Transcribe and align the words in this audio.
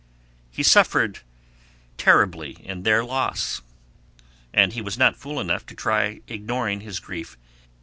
He 0.49 0.63
suffered 0.63 1.19
terribly 1.95 2.53
in 2.67 2.81
their 2.81 3.05
loss, 3.05 3.61
and 4.51 4.73
he 4.73 4.81
was 4.81 4.97
not 4.97 5.15
fool 5.15 5.39
enough 5.39 5.63
to 5.67 5.75
try 5.75 6.21
ignoring 6.27 6.81
his 6.81 6.99
grief. 6.99 7.37